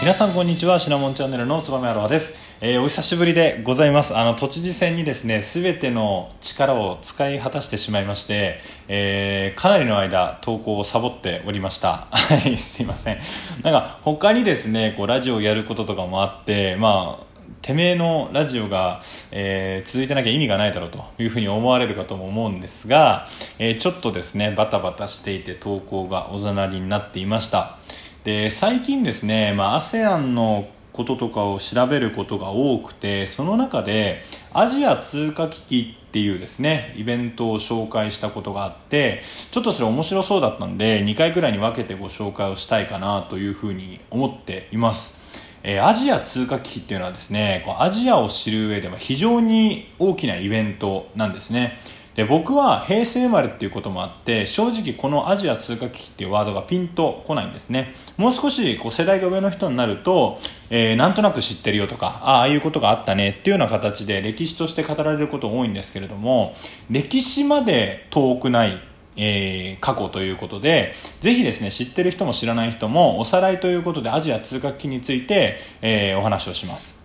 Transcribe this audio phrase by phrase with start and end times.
[0.00, 0.78] 皆さんこんにちは。
[0.78, 4.16] シナモンチャンネルのつばめアロハです、えーお久しぶりでございます。
[4.16, 12.06] あの都知事選にですね全ての力を使い果たしてしまいまして、えーかなりの間投稿をサボっておりました。
[12.10, 13.18] はいすいません。
[13.62, 17.24] なんか他にですねこうラジオをやることとかもあってまあ
[17.60, 23.26] てめえのラジオが、えー続いてなきゃ意味がないだろうというふうに思われるかとも思うんですが、
[23.58, 27.76] えちょっとですねバタバタしていて投稿がおざなりになっていました。
[28.24, 34.20] で最近ですね、まあ、ASEAN のこととかを調べることが多くてその中で
[34.52, 45.18] アジア通貨危機っていうですねイベントを紹介したことがあってちょっとそれ面白そうだったんで2回ぐらいに分けてご紹介をしたいかなというふうに思っています。
[45.62, 51.78] えーアジア通貨危機っていうのはですねこうアジアを知る上では非常に大きなイベントなんですね。
[52.20, 57.94] で僕は平成生まれっていうこともあって正直このアジア通貨危機っていうワードがピンとこないんですね。
[58.18, 66.54] もう少しこう世代が上の人になると、えーなんとなく知ってるよとかああいうことがあったねっていうような形で歴史として語られること多いんですけれども
[66.90, 68.78] 歴史まで遠くない
[69.16, 76.99] えー過去ということでぜひですね知ってる人も知らない人もおさらいということでアジア通貨危機について、えーお話をします。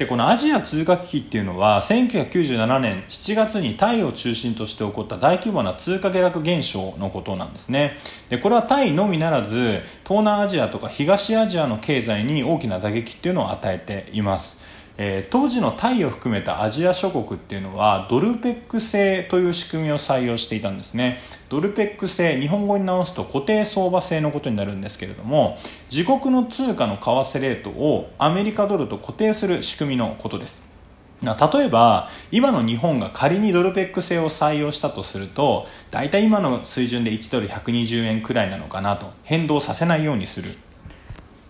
[0.00, 7.98] でこのアジア通貨危機っていうのは1997年7月にタイを中心として起こった大規模な通貨下落現象のことなんですね。
[8.30, 14.56] でこれはタイのみならず東南アジアとか東アジアの経済に大きな打撃っていうのを与えています。
[15.02, 21.20] えー当時のタイを含めたアジア諸国っていうのはドルペック制という仕組みを採用していたんですね。
[21.48, 25.56] ドルペック制日本語に直すと固定相場制のことになるんですけれども
[25.90, 30.60] 自国の通貨の為替レートをアメリカドルと固定する仕組みのことです。
[31.22, 40.50] 例えば今の日本が仮にドルペック制を採用したとすると大体今の水準で1ドル120円くらいなのかなと変動させないようにする。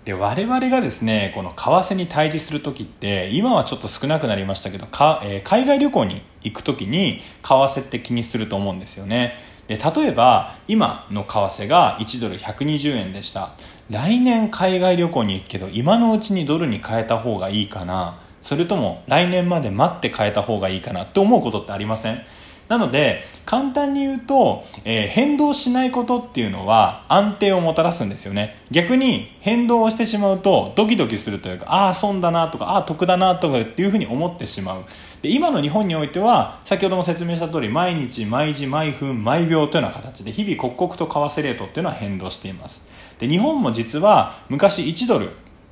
[0.05, 9.34] で我々がですねこの為替に対峙する時って今はちょっと少なくなりましたけどか、えー海外旅行に行く時に為替って気にすると思うんですよね。
[9.69, 13.50] で例えば今の為替が1ドル120円でした。
[13.91, 18.19] 来年海外旅行に行くけど今のうちにドルに変えた方がいいかな。
[18.41, 22.22] それとも来年まで待って変えた方がいいかなって思うことってありません？
[22.70, 28.56] なので簡単に言うと、えー変動しないことっていうのは安定をもたらすんですよね。
[28.70, 34.84] 逆に変動をしてしまうとドキドキするというかああ損だなとかああ得だなとかっていうふうに思ってしまう。
[35.20, 42.82] で今の日本においては先ほども説明した通り毎日毎時毎分毎秒というような形で日々刻々と為替レートっていうのは変動しています。
[43.19, 45.31] で日本も実は昔1ドル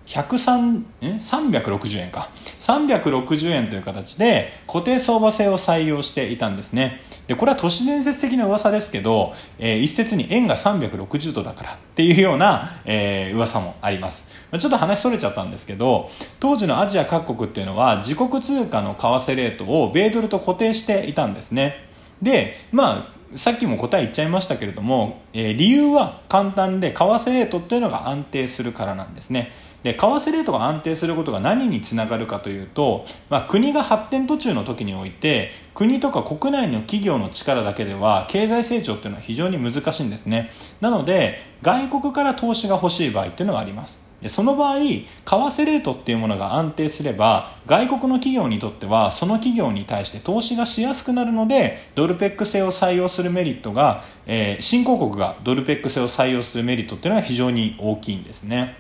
[0.09, 2.29] 103え？360円か。
[2.61, 7.01] 360円という形で固定相場制を採用していたんですね。
[7.27, 14.27] でこれは都市伝説的な噂ですけど、えー一説に円が360度だからっていうような、えー噂もあります。
[14.59, 16.09] ちょっと話それちゃったんですけど
[16.41, 21.87] 当時のアジア各国っていうのは自国通貨の為替レートを米ドルと固定していたんですね。
[22.23, 29.53] でまあさっきも答え言っちゃいましたけれども、えー理由は簡単で為替レートっていうのが安定するからなんですね。
[29.83, 40.50] で為替レートが安定することが何につながるかというと、まあ、国が発展途中の時において国とか国内の企業の力だけでは経済成長っていうのは非常に難しいんですね。
[40.81, 44.08] なので外国から投資が欲しい場合っていうのがあります。
[44.23, 58.77] でその場合為替レートっていうものが安定すれば外国の企業にとってはその企業に対して投資がしやすくなるのでドルペック制を採用するメリットが、えー新興国がドルペック制を採用するメリットっていうのは非常に大きいんですね。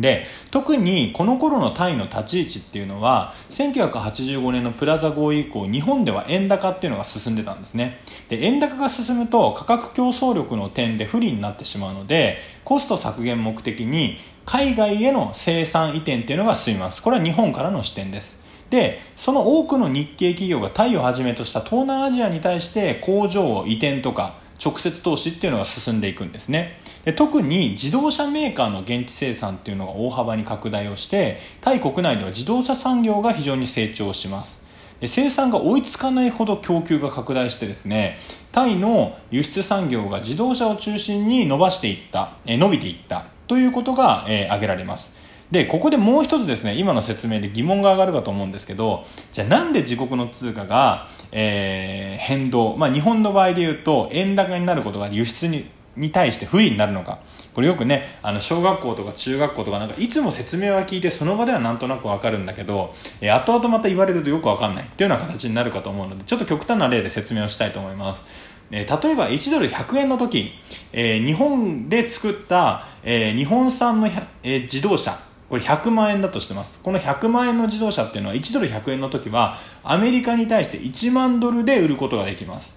[0.00, 8.00] で特にこの頃のタイの立ち位置っていうのは1985年のプラザ合意以降日本では円高っていうのが進んでたんですね。
[8.28, 17.02] で円高が進むと価格競争力の点で不利になってしまうのでコスト削減目的に海外への生産移転っていうのが進みます。
[17.02, 18.40] これは日本からの視点です。
[18.70, 26.78] でその多くの日系企業がタイをはじめとした東南アジアに対して工場を移転とか直接投資っていうのが進んでいくんですね。
[27.04, 34.60] で特に自動車メーカーの現地生産っていうのが大幅に拡大をしてタイ国内では自動車産業が非常に成長します。
[35.00, 38.18] で生産が追いつかないほど供給が拡大してですね
[38.52, 45.19] タイの輸出産業が自動車を中心に伸ばしていった、え伸びていったということが、えー挙げられます。
[45.50, 57.18] でここでもう一つですね今の説明で疑問が上がるかと思うんですけどじゃあなんで自国の通貨が、えー変動、まあ、日本の場合で言うと円高になることが輸出にに対して不利になるのか。
[57.52, 64.84] これよくねあの小学校とか中学校とかなんかいつも説明は聞いてその場ではなんとなくわかるんだけど、えー後々また言われるとよくわかんない。
[64.84, 68.22] っていうような形になるかと思うのでちょっと極端な例で説明をしたいと思います。
[68.70, 70.52] え、例えば1ドル100円の時、
[70.92, 75.29] えー、日本で作った、えー、日本産の、えー、自動車。
[75.50, 76.78] これ100万円だとしてます。
[76.80, 82.72] この100万円の自動車っていうのは1ドル100円の時はアメリカに対して1万ドルで売ることができます。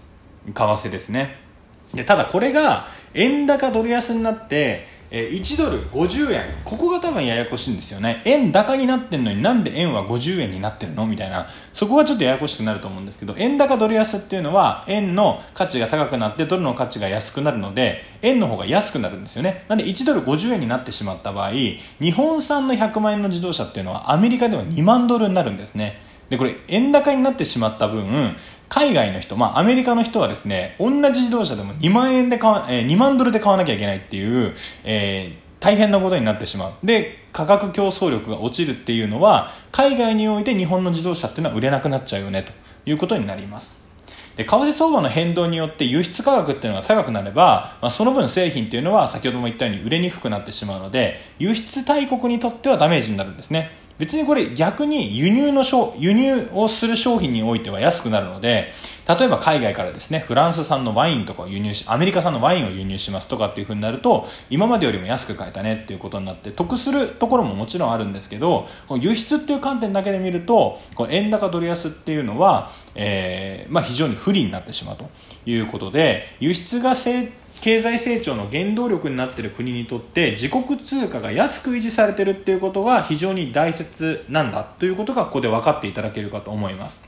[0.48, 1.38] 為替ですね。
[1.94, 8.24] でただこれが円高ドル安になってえ1ドル50円ここが多分ややこしいんですよね。
[8.26, 11.06] 円高になってんのになんで円は50円になってるの？
[11.06, 11.48] みたいな。
[11.72, 19.66] そこがちょっとややこしくなると思うんですけど円高ドル安っていうのは円の価値が高くなってドルの価値が安くなるので円の方が安くなるんですよね。
[19.68, 26.02] なんで1ドル50円になってしまった場合日本産の100万円の自動車っていうのはアメリカでは2万ドルになるんですね。
[26.30, 28.36] でこれ円高になってしまった分
[28.70, 36.74] 海外の人、まあ、アメリカの人はですね同じ自動車でも2万円で買わ、えー、2万ドルで買わなきゃいけないっていう、えー、大変なことになってしまう。
[36.84, 42.52] で価格競争力が落ちるっていうのは海外において日本の自動車っていうのは売れなくなっちゃうよねと
[42.90, 43.84] いうことになります。
[44.36, 53.72] で為替相場の変動によって輸出価格っていうのが高くなれば、まあ、その分製品っていうのは先ほども言ったように売れにくくなってしまうので輸出大国にとってはダメージになるんですね。
[54.00, 55.64] 別にこれ逆に輸入の
[55.98, 58.72] 輸入をする商品においては安くなるので
[59.08, 75.10] 例えば海外からですねフランス産のワインとかを輸入しアメリカ産のワインを輸入しますとかっていう風になると今までよりも安く買えたねっていうことになって得するところももちろんあるんですけどこの輸出っていう観点だけで見るとこの円高ドル安っていうのは、えーまあ、非常に不利になってしまうと
[75.46, 87.08] いうことで輸出が成長経済成長の原動力になっている国にとって自国通貨が安く維持されているっていうことが非常に大切なんだということがここで分かっていただけるかと思います。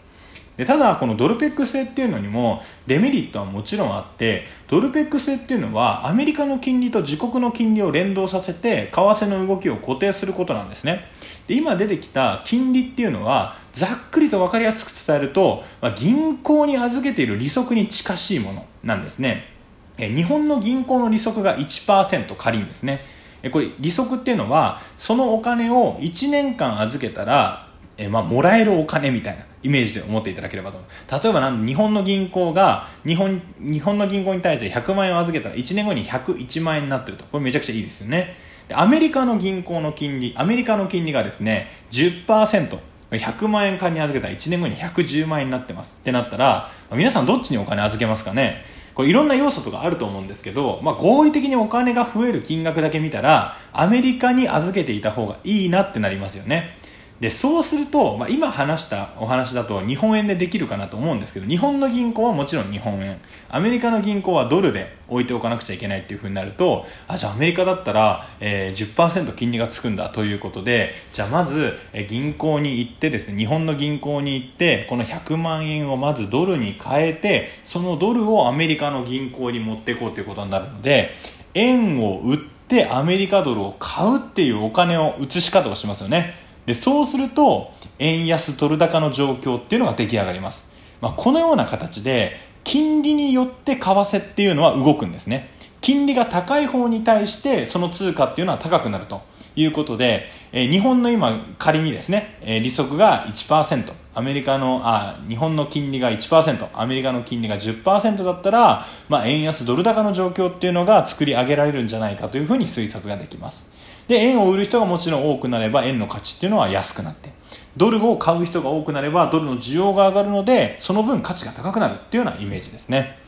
[0.55, 11.03] でただこのドルペック制っていうのにもデメリットはもちろんあってドルペック制っていうのはアメリカの金利と自国の金利を連動させて為替の動きを固定することなんですね。
[11.47, 19.54] で今出てきた金利っていうのはざっくりと分かりやすく伝えると、まあ、銀行に預けている利息に近しいものなんですね。
[19.97, 23.05] 日本の銀行の利息が1%仮にですね。
[23.51, 27.65] これ利息っていうのはそのお金を1年間預けたら
[27.97, 30.79] えまあ、もらえるお金みたいなイメージで思っていただければと
[31.23, 37.25] 例えば日本の銀行が日本日本の銀行に対して100万円を預けたら1年後に101万円になってると。
[37.25, 38.35] これめちゃくちゃいいですよね。
[38.73, 45.97] アメリカの銀行の金利アメリカの金利がですね 10%100 万円仮に預けたら1年後に110万円になってます。
[46.01, 48.65] ってなったら皆さんどっちにお金預けますかね？
[48.95, 56.77] これいろんな要素とかあると思うんですけど、まあ、合理的にお金が増える金額だけ見たらアメリカに預けていた方がいいなってなりますよね。
[57.19, 63.19] でそうすると、まあ、今話したお話だと日本円でできるかなと思うんですけど日本の銀行はもちろん日本円。
[63.49, 81.13] アメリカの銀行はドルで置いておかなくちゃいけないっていうふうになるとあじゃあアメリカだったら、えー、10%金利がつくんだということでじゃあまず、え、銀行に行ってですね日本の銀行に行ってこの100万円をまずドルに変えてそのドルをアメリカの銀行に持っていこうということになるので
[81.53, 86.44] 円を売ってアメリカドルを買うっていうお金を移し方をしますよね。
[86.65, 90.67] でそうすると円安ドル高の状況っていうのが出来上がります、
[91.01, 95.49] まあ、このような形で金利によって為替っていうのは動くんですね。
[95.81, 99.21] 金利が高い方に対してその通貨っていうのは高くなると
[99.55, 113.67] いうことで、え、日本の今仮にですね、え、利息が1%アメリカのあ日本の金利が1%アメリカの金利が10%だったら、まあ、円安ドル高の状況っていうのが作り上げられるんじゃないかというふうに推察ができます。
[114.07, 117.33] で円を売る人がもちろん多くなれば円の価値っていうのは安くなって
[117.77, 123.19] ドルを買う人が多くなればドルの需要が上がるのでその分価値が高くなるっていうようなイメージですね。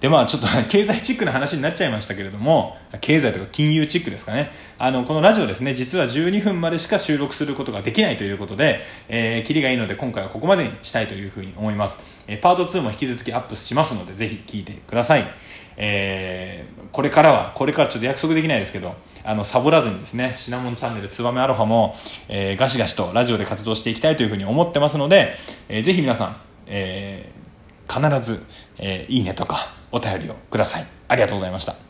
[0.00, 4.52] でまあちょっと 経済チックな話になっちゃいましたけれども経済とか金融チックですかね。
[4.78, 11.96] あのこのラジオですね実は12分までしか収録することができないということで、えー、キリがいいので今回はここまでにしたいというふうに思います、
[12.28, 15.26] えー、パート2も引き続きアップしますのでぜひ聞いてください。
[15.80, 21.94] えー、これからは、これからちょっと約束できないですけど、あの、サボらずにですね、シナモンチャンネル、ツバメアロハも、
[22.28, 25.34] えー、ガシガシとラジオで活動していきたいというふうに思ってますので、
[25.68, 28.44] えー、ぜひ皆さん、えー、必ず、
[28.78, 30.86] えー、いいねとか、お便りをください。
[31.06, 31.87] ありがとうございました。